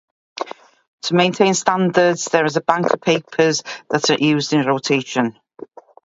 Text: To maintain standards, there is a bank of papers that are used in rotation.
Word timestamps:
To 1.03 1.13
maintain 1.13 1.53
standards, 1.53 2.25
there 2.25 2.45
is 2.45 2.55
a 2.55 2.61
bank 2.61 2.91
of 2.91 2.99
papers 3.01 3.61
that 3.91 4.09
are 4.09 4.15
used 4.19 4.51
in 4.51 4.65
rotation. 4.65 5.39